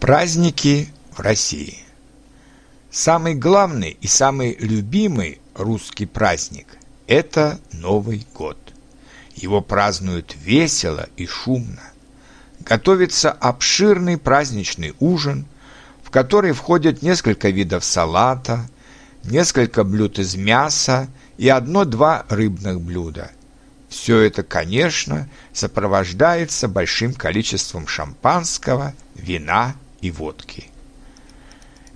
Праздники 0.00 0.88
в 1.10 1.18
России. 1.18 1.80
Самый 2.88 3.34
главный 3.34 3.98
и 4.00 4.06
самый 4.06 4.56
любимый 4.60 5.40
русский 5.54 6.06
праздник– 6.06 6.68
это 7.08 7.58
Новый 7.72 8.24
год. 8.32 8.56
Его 9.34 9.60
празднуют 9.60 10.36
весело 10.40 11.08
и 11.16 11.26
шумно. 11.26 11.82
Готовится 12.60 13.32
обширный 13.32 14.18
праздничный 14.18 14.94
ужин, 15.00 15.46
в 16.04 16.10
который 16.10 16.52
входят 16.52 17.02
несколько 17.02 17.50
видов 17.50 17.84
салата, 17.84 18.70
несколько 19.24 19.82
блюд 19.82 20.20
из 20.20 20.36
мяса 20.36 21.08
и 21.38 21.48
одно-два 21.48 22.24
рыбных 22.28 22.80
блюда. 22.80 23.32
Все 23.88 24.20
это, 24.20 24.44
конечно, 24.44 25.28
сопровождается 25.52 26.68
большим 26.68 27.14
количеством 27.14 27.88
шампанского, 27.88 28.94
вина 29.16 29.74
и 30.00 30.10
водки. 30.10 30.66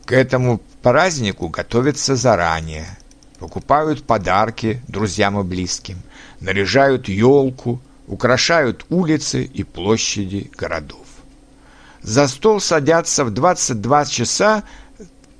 К 0.05 0.13
этому 0.13 0.61
празднику 0.83 1.49
готовятся 1.49 2.17
заранее. 2.17 2.87
Покупают 3.39 4.05
подарки 4.05 4.83
друзьям 4.89 5.39
и 5.41 5.43
близким, 5.43 6.03
наряжают 6.41 7.09
елку, 7.09 7.81
украшают 8.07 8.87
улицы 8.89 9.45
и 9.45 9.65
площади 9.65 10.51
городов. 10.57 11.07
За 12.03 12.29
стол 12.29 12.61
садятся 12.61 13.25
в 13.25 13.31
22 13.31 14.05
часа 14.07 14.65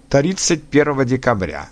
31 0.09 1.05
декабря. 1.07 1.69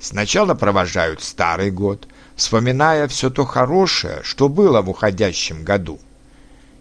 Сначала 0.00 0.54
провожают 0.54 1.22
Старый 1.22 1.70
год, 1.70 2.08
вспоминая 2.36 3.08
все 3.08 3.30
то 3.30 3.44
хорошее, 3.44 4.20
что 4.22 4.48
было 4.48 4.82
в 4.82 4.90
уходящем 4.90 5.64
году– 5.64 5.98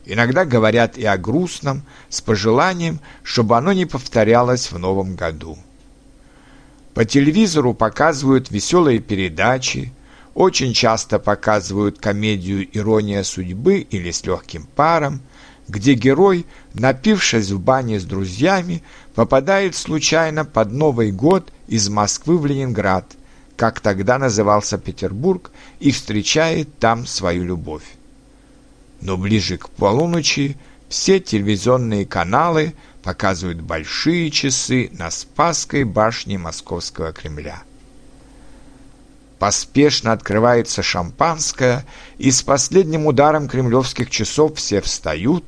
Иногда 0.06 0.44
говорят 0.44 0.98
и 0.98 1.06
о 1.06 1.18
грустном, 1.18 1.84
с 2.10 2.20
пожеланием, 2.22 3.00
чтобы 3.24 3.58
оно 3.58 3.72
не 3.72 3.86
повторялось 3.86 4.72
в 4.72 4.78
новом 4.78 5.16
году. 5.16 5.58
По 6.94 7.06
телевизору 7.06 7.74
показывают 7.74 8.52
веселые 8.52 9.00
передачи, 9.00 9.94
очень 10.34 10.74
часто 10.74 11.20
показывают 11.20 12.00
комедию 12.00 12.68
«Ирония 12.76 13.24
судьбы» 13.24 13.78
или 13.80 14.12
«С 14.12 14.26
легким 14.26 14.68
паром», 14.76 15.22
где 15.68 15.94
герой, 15.94 16.46
напившись 16.74 17.52
в 17.52 17.60
бане 17.60 18.00
с 18.00 18.04
друзьями, 18.04 18.84
попадает 19.16 19.76
случайно 19.76 20.44
под 20.44 20.72
Новый 20.72 21.12
год 21.12 21.52
из 21.68 21.88
Москвы 21.88 22.38
в 22.38 22.46
Ленинград, 22.46 23.06
как 23.56 23.80
тогда 23.80 24.20
назывался 24.20 24.78
Петербург, 24.78 25.52
и 25.80 25.92
встречает 25.92 26.78
там 26.80 27.08
свою 27.08 27.46
любовь 27.46 27.84
но 29.04 29.18
ближе 29.18 29.58
к 29.58 29.70
полуночи 29.70 30.58
все 30.88 31.20
телевизионные 31.20 32.06
каналы 32.06 32.74
показывают 33.04 33.60
большие 33.60 34.32
часы 34.32 34.90
на 34.94 35.12
Спасской 35.12 35.84
башне 35.84 36.38
Московского 36.38 37.12
Кремля. 37.12 37.64
Поспешно 39.40 40.14
открывается 40.14 40.82
шампанское, 40.82 41.86
и 42.18 42.32
с 42.32 42.42
последним 42.44 43.06
ударом 43.06 43.50
кремлевских 43.50 44.10
часов 44.10 44.58
все 44.58 44.80
встают, 44.80 45.44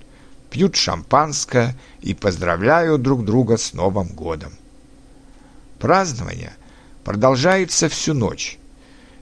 пьют 0.50 0.76
шампанское 0.76 1.78
и 2.02 2.14
поздравляют 2.14 3.02
друг 3.04 3.24
друга 3.24 3.56
с 3.56 3.72
Новым 3.72 4.10
годом. 4.10 4.52
Празднование 5.80 6.52
продолжается 7.06 7.88
всю 7.88 8.14
ночь. 8.14 8.60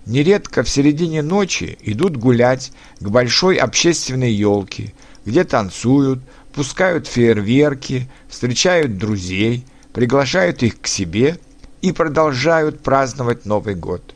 Нередко 0.06 0.64
в 0.64 0.70
середине 0.70 1.22
ночи 1.22 1.78
идут 1.82 2.18
гулять 2.18 2.72
к 3.00 3.08
большой 3.08 3.56
общественной 3.56 4.32
елке, 4.32 4.94
где 5.26 5.46
танцуют, 5.46 6.20
пускают 6.54 7.08
фейерверки, 7.08 8.10
встречают 8.28 8.98
друзей, 8.98 9.66
приглашают 9.94 10.62
их 10.62 10.82
к 10.82 10.88
себе 10.88 11.40
и 11.82 11.92
продолжают 11.94 12.82
праздновать 12.82 13.46
Новый 13.46 13.76
год. 13.76 14.14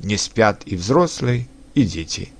Не 0.00 0.16
спят 0.18 0.62
и 0.66 0.76
взрослые, 0.76 1.48
и 1.74 1.84
дети. 1.84 2.30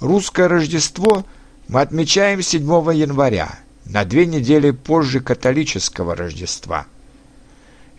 Русское 0.00 0.48
Рождество 0.48 1.24
мы 1.68 1.80
отмечаем 1.80 2.42
7 2.42 2.62
января, 2.94 3.58
на 3.84 4.04
две 4.04 4.26
недели 4.26 4.70
позже 4.70 5.20
католического 5.20 6.16
Рождества. 6.16 6.86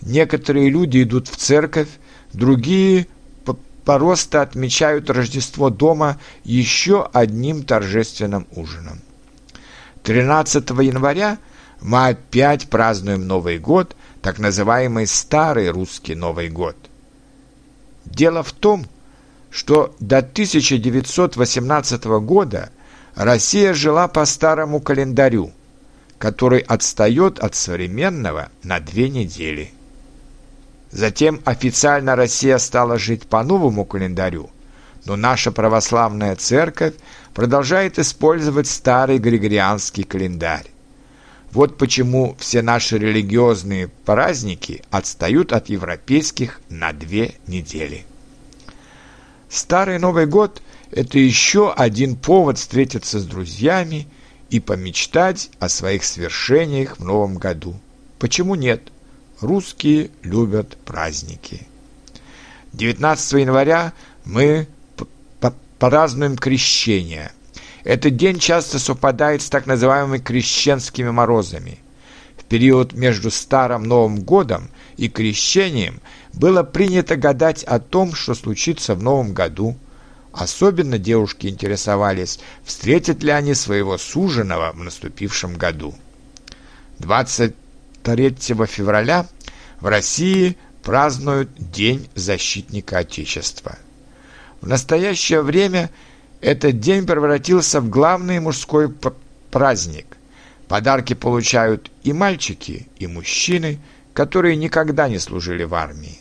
Некоторые 0.02 0.70
люди 0.70 1.04
идут 1.04 1.28
в 1.28 1.38
церковь, 1.38 1.88
другие 2.34 3.08
просто 3.86 4.42
отмечают 4.42 5.10
Рождество 5.10 5.70
дома 5.70 6.20
еще 6.44 7.08
одним 7.14 7.64
торжественным 7.64 8.48
ужином. 8.52 9.00
13 10.04 10.70
января 10.82 11.38
мы 11.82 12.08
опять 12.08 12.68
празднуем 12.70 13.28
Новый 13.28 13.60
год, 13.60 13.96
так 14.22 14.40
называемый 14.40 15.08
Старый 15.08 15.70
Русский 15.70 16.16
Новый 16.16 16.50
год. 16.50 16.76
Дело 18.06 18.44
в 18.44 18.52
том, 18.52 18.86
что 19.52 19.96
до 20.00 20.18
1918 20.18 22.04
года 22.22 22.72
Россия 23.14 23.74
жила 23.74 24.08
по 24.08 24.26
старому 24.26 24.82
календарю, 24.82 25.52
который 26.18 26.60
отстает 26.60 27.40
от 27.40 27.56
современного 27.56 28.50
на 28.64 28.80
две 28.80 29.10
недели. 29.10 29.75
Затем 30.96 31.42
официально 31.44 32.16
Россия 32.16 32.58
стала 32.58 32.98
жить 32.98 33.24
по 33.24 33.44
новому 33.44 33.84
календарю, 33.84 34.50
но 35.04 35.18
наша 35.18 35.52
православная 35.52 36.38
церковь 36.38 36.94
продолжает 37.34 38.00
использовать 38.00 38.66
старый 38.66 39.18
григорианский 39.18 40.06
календарь. 40.06 40.68
Вот 41.52 41.78
почему 41.78 42.38
все 42.40 42.62
наши 42.62 42.98
религиозные 42.98 43.90
праздники 44.06 44.84
отстают 44.90 45.52
от 45.52 45.68
европейских 45.68 46.62
на 46.70 46.94
две 46.94 47.36
недели. 47.46 48.06
Старый 49.50 50.00
Новый 50.00 50.28
год– 50.28 50.62
это 50.92 51.20
еще 51.20 51.74
один 51.74 52.16
повод 52.16 52.58
встретиться 52.58 53.20
с 53.20 53.26
друзьями 53.26 54.08
и 54.50 54.62
помечтать 54.62 55.50
о 55.60 55.68
своих 55.68 56.06
свершениях 56.06 57.00
в 57.00 57.04
новом 57.04 57.36
году. 57.36 57.76
Почему 58.18 58.56
нет? 58.56 58.94
Русские 59.46 60.10
любят 60.24 60.76
праздники. 60.86 61.68
19 62.74 63.34
января 63.34 63.94
мы 64.24 64.68
празднуем 65.78 66.36
крещение. 66.36 67.32
Этот 67.84 68.16
день 68.16 68.40
часто 68.40 68.80
совпадает 68.80 69.44
с 69.44 69.50
так 69.52 69.68
называемыми 69.68 70.18
крещенскими 70.18 71.12
морозами. 71.12 71.78
В 72.40 72.44
период 72.46 72.94
между 72.94 73.30
Старым 73.30 73.84
Новым 73.84 74.22
годом 74.22 74.72
и 74.98 75.10
крещением 75.10 76.02
было 76.34 76.64
принято 76.64 77.16
гадать 77.16 77.64
о 77.66 77.78
том, 77.78 78.16
что 78.16 78.34
случится 78.34 78.96
в 78.96 79.04
Новом 79.04 79.36
году. 79.36 79.78
Особенно 80.34 80.98
девушки 80.98 81.46
интересовались, 81.46 82.40
встретят 82.64 83.22
ли 83.22 83.30
они 83.30 83.54
своего 83.54 84.00
суженого 84.00 84.72
в 84.72 84.80
наступившем 84.80 85.56
году. 85.56 85.94
20 86.98 87.54
3 88.06 88.36
февраля 88.68 89.26
в 89.80 89.88
России 89.88 90.58
празднуют 90.84 91.50
День 91.58 92.10
защитника 92.16 93.00
Отечества. 93.00 93.78
В 94.62 94.68
настоящее 94.68 95.42
время 95.42 95.90
этот 96.42 96.80
день 96.80 97.06
превратился 97.06 97.82
в 97.82 97.90
главный 97.90 98.40
мужской 98.40 98.94
праздник. 99.52 100.18
Подарки 100.68 101.14
получают 101.14 101.92
и 102.04 102.14
мальчики, 102.14 102.88
и 102.98 103.08
мужчины, 103.08 103.80
которые 104.14 104.56
никогда 104.56 105.08
не 105.08 105.20
служили 105.20 105.64
в 105.64 105.74
армии. 105.76 106.18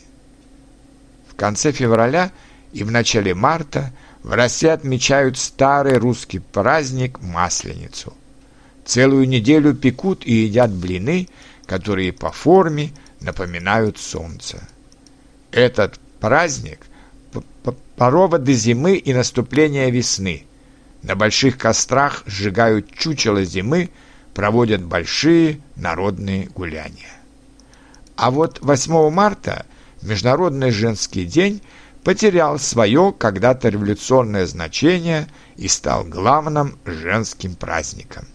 В 1.27 1.35
конце 1.35 1.71
февраля 1.71 2.31
и 2.71 2.83
в 2.83 2.91
начале 2.91 3.33
марта 3.33 3.91
в 4.23 4.33
России 4.33 4.69
отмечают 4.69 5.37
старый 5.37 5.97
русский 5.97 6.39
праздник 6.39 7.21
Масленицу. 7.21 8.13
Целую 8.85 9.27
неделю 9.27 9.73
пекут 9.73 10.25
и 10.25 10.33
едят 10.33 10.71
блины– 10.71 11.27
которые 11.65 12.13
по 12.13 12.31
форме 12.31 12.91
напоминают 13.25 13.97
солнце. 13.97 14.67
Этот 15.51 15.99
праздник– 16.19 16.79
проводы 17.97 18.53
зимы 18.53 18.97
и 18.97 19.13
наступления 19.13 19.89
весны. 19.89 20.45
На 21.01 21.15
больших 21.15 21.57
кострах 21.57 22.23
сжигают 22.25 22.91
чучело 22.91 23.43
зимы, 23.43 23.89
проводят 24.33 24.83
большие 24.83 25.61
народные 25.75 26.47
гуляния. 26.47 27.11
А 28.15 28.31
вот 28.31 28.59
8 28.61 29.09
марта, 29.09 29.65
Международный 30.01 30.71
женский 30.71 31.25
день, 31.25 31.61
потерял 32.03 32.59
свое 32.59 33.13
когда-то 33.17 33.69
революционное 33.69 34.45
значение 34.45 35.27
и 35.57 35.67
стал 35.67 36.03
главным 36.03 36.77
женским 36.85 37.55
праздником. 37.55 38.27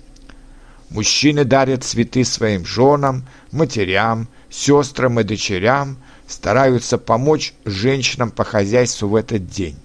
Мужчины 0.91 1.45
дарят 1.45 1.85
цветы 1.85 2.25
своим 2.25 2.67
женам, 2.67 3.25
матерям, 3.53 4.29
сестрам 4.51 5.21
и 5.21 5.25
дочерям, 5.25 5.99
стараются 6.27 6.99
помочь 6.99 7.55
женщинам 7.65 8.33
по 8.33 8.45
хозяйству 8.45 9.09
в 9.09 9.15
этот 9.15 9.49
день. 9.49 9.77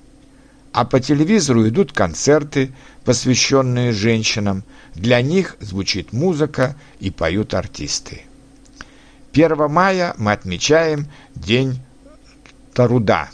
А 0.73 0.83
по 0.83 0.99
телевизору 0.99 1.67
идут 1.67 1.93
концерты, 1.93 2.73
посвященные 3.05 3.91
женщинам. 3.93 4.63
Для 4.95 5.21
них 5.21 5.55
звучит 5.59 6.11
музыка 6.11 6.75
и 6.99 7.11
поют 7.11 7.53
артисты. 7.53 8.23
1 9.31 9.69
мая 9.69 10.15
мы 10.17 10.31
отмечаем 10.31 11.07
День 11.35 11.79
труда. 12.73 13.29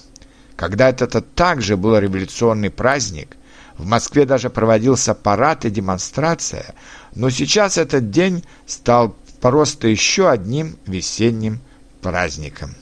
Когда 0.55 0.89
это 0.89 1.07
также 1.21 1.77
был 1.77 1.97
революционный 1.97 2.69
праздник, 2.69 3.37
в 3.77 3.85
Москве 3.85 4.25
даже 4.25 4.49
проводился 4.49 5.13
парад 5.13 5.65
и 5.65 5.69
демонстрация, 5.69 6.75
но 7.15 7.29
сейчас 7.29 7.77
этот 7.77 8.11
день 8.11 8.43
стал 8.65 9.15
просто 9.39 9.87
еще 9.87 10.29
одним 10.29 10.77
весенним 10.85 11.59
праздником. 12.01 12.75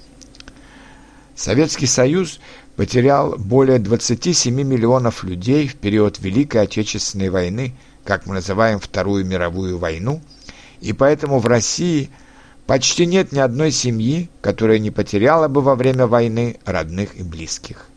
Советский 1.36 1.88
Союз 1.88 2.40
потерял 2.76 3.36
более 3.38 3.80
27 3.80 4.54
миллионов 4.62 5.24
людей 5.24 5.68
в 5.68 5.76
период 5.76 6.20
Великой 6.20 6.64
Отечественной 6.64 7.30
войны, 7.30 7.76
как 8.04 8.26
мы 8.26 8.36
называем 8.36 8.80
Вторую 8.80 9.26
мировую 9.26 9.78
войну, 9.78 10.22
и 10.82 10.94
поэтому 10.94 11.40
в 11.40 11.48
России 11.48 12.10
почти 12.68 13.06
нет 13.06 13.32
ни 13.32 13.40
одной 13.40 13.72
семьи, 13.72 14.30
которая 14.42 14.80
не 14.80 14.92
потеряла 14.92 15.48
бы 15.48 15.62
во 15.62 15.76
время 15.76 16.08
войны 16.08 16.58
родных 16.66 17.16
и 17.16 17.24
близких. 17.24 17.89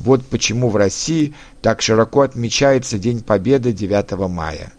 Вот 0.00 0.26
почему 0.26 0.70
в 0.70 0.76
России 0.76 1.34
так 1.60 1.82
широко 1.82 2.22
отмечается 2.22 2.98
День 2.98 3.22
Победы 3.22 3.72
9 3.72 4.12
мая. 4.30 4.72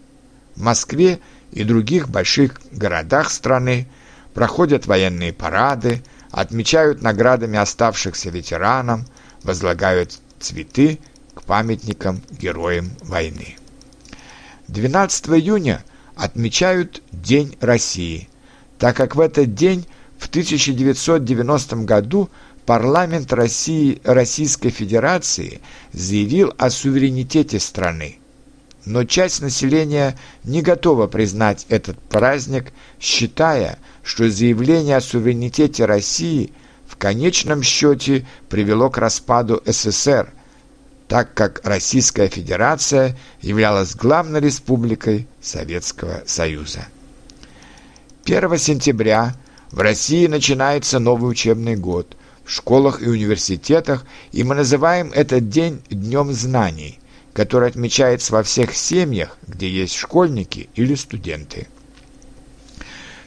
В 0.56 0.62
Москве 0.62 1.20
и 1.52 1.62
других 1.62 2.08
больших 2.08 2.60
городах 2.72 3.30
страны 3.30 3.86
проходят 4.34 4.86
военные 4.86 5.32
парады, 5.32 6.02
отмечают 6.32 7.02
наградами 7.02 7.56
оставшихся 7.56 8.30
ветеранам, 8.30 9.06
возлагают 9.44 10.18
цветы 10.40 10.98
к 11.34 11.44
памятникам 11.44 12.20
героям 12.30 12.90
войны. 13.02 13.56
12 14.66 15.28
июня 15.28 15.84
отмечают 16.16 17.00
День 17.12 17.56
России, 17.60 18.28
так 18.76 18.96
как 18.96 19.14
в 19.14 19.20
этот 19.20 19.54
день 19.54 19.86
в 20.18 20.28
1990 20.28 21.76
году 21.84 22.28
парламент 22.66 23.32
России, 23.32 24.00
Российской 24.04 24.70
Федерации 24.70 25.60
заявил 25.92 26.54
о 26.58 26.70
суверенитете 26.70 27.58
страны. 27.60 28.18
Но 28.84 29.04
часть 29.04 29.40
населения 29.40 30.18
не 30.42 30.60
готова 30.60 31.06
признать 31.06 31.66
этот 31.68 31.98
праздник, 32.00 32.72
считая, 33.00 33.78
что 34.02 34.28
заявление 34.28 34.96
о 34.96 35.00
суверенитете 35.00 35.84
России 35.84 36.52
в 36.86 36.96
конечном 36.96 37.62
счете 37.62 38.26
привело 38.48 38.90
к 38.90 38.98
распаду 38.98 39.62
СССР, 39.64 40.32
так 41.06 41.32
как 41.34 41.60
Российская 41.64 42.28
Федерация 42.28 43.16
являлась 43.40 43.94
главной 43.94 44.40
республикой 44.40 45.28
Советского 45.40 46.22
Союза. 46.26 46.86
1 48.24 48.58
сентября 48.58 49.34
в 49.70 49.80
России 49.80 50.26
начинается 50.26 50.98
новый 50.98 51.30
учебный 51.30 51.76
год– 51.76 52.16
в 52.44 52.50
школах 52.50 53.02
и 53.02 53.06
университетах, 53.06 54.04
и 54.32 54.42
мы 54.44 54.54
называем 54.54 55.12
этот 55.12 55.48
день 55.48 55.82
Днем 55.90 56.32
знаний, 56.32 56.98
который 57.32 57.68
отмечается 57.68 58.32
во 58.32 58.42
всех 58.42 58.74
семьях, 58.74 59.38
где 59.46 59.68
есть 59.68 59.94
школьники 59.94 60.68
или 60.74 60.94
студенты. 60.94 61.68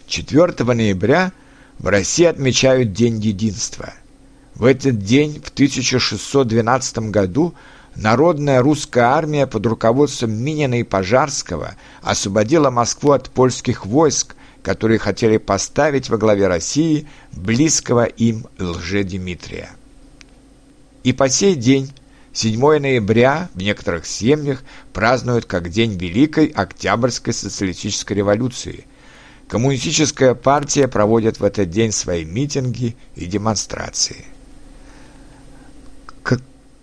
4 0.07 0.53
ноября 0.73 1.31
в 1.79 1.87
России 1.87 2.25
отмечают 2.25 2.93
День 2.93 3.19
единства. 3.19 3.93
В 4.53 4.65
этот 4.65 4.99
день, 4.99 5.41
в 5.41 5.49
1612 5.49 6.97
году, 7.09 7.55
Народная 7.95 8.61
русская 8.61 9.05
армия 9.05 9.47
под 9.47 9.65
руководством 9.65 10.33
Минина 10.33 10.79
и 10.81 10.83
Пожарского 10.83 11.75
освободила 12.01 12.69
Москву 12.69 13.11
от 13.11 13.29
польских 13.29 13.85
войск, 13.85 14.35
которые 14.65 14.97
хотели 14.97 15.37
поставить 15.37 16.09
во 16.09 16.17
главе 16.17 16.47
России 16.47 17.07
близкого 17.31 18.05
им 18.05 18.47
лже-Дмитрия. 18.57 19.69
И 21.03 21.13
по 21.13 21.29
сей 21.29 21.53
день 21.53 21.93
7 22.33 22.59
ноября 22.79 23.49
в 23.53 23.59
некоторых 23.59 24.07
семьях 24.07 24.63
празднуют 24.91 25.45
как 25.45 25.69
День 25.69 25.99
Великой 25.99 26.47
Октябрьской 26.47 27.31
социалистической 27.31 28.17
революции. 28.17 28.87
Коммунистическая 29.47 30.33
партия 30.33 30.87
проводит 30.87 31.39
в 31.39 31.43
этот 31.43 31.69
день 31.69 31.91
свои 31.91 32.25
митинги 32.25 32.97
и 33.15 33.27
демонстрации. 33.27 34.25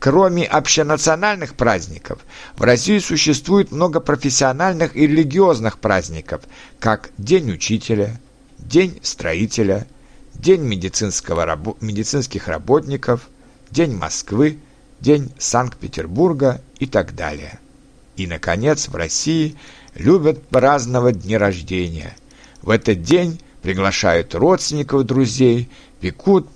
Кроме 0.02 0.44
общенациональных 0.44 1.54
праздников, 1.54 2.18
в 2.56 2.62
России 2.62 2.98
существует 2.98 3.70
много 3.70 4.00
профессиональных 4.00 4.96
и 4.96 5.06
религиозных 5.06 5.78
праздников, 5.78 6.42
как 6.80 7.10
День 7.18 7.52
учителя, 7.52 8.20
День 8.58 8.98
строителя, 9.04 9.86
День 10.34 10.62
медицинского, 10.62 11.56
медицинских 11.80 12.48
работников, 12.48 13.28
День 13.70 13.94
Москвы, 13.94 14.58
День 14.98 15.32
Санкт-Петербурга 15.38 16.60
и 16.80 16.86
так 16.86 17.14
далее. 17.14 17.60
И, 18.16 18.26
наконец, 18.26 18.88
в 18.88 18.96
России 18.96 19.56
любят 19.94 20.44
праздновать 20.48 21.20
дни 21.20 21.36
рождения. 21.36 22.16
В 22.60 22.70
этот 22.70 23.04
день 23.04 23.40
приглашают 23.62 24.34
родственников, 24.34 25.04
друзей, 25.04 25.70
пекут 26.00 26.48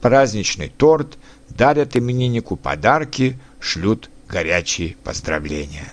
праздничный 0.00 0.68
торт– 0.68 1.16
дарят 1.48 1.96
имениннику 1.96 2.56
подарки, 2.56 3.38
шлют 3.60 4.10
горячие 4.28 4.96
поздравления. 5.04 5.92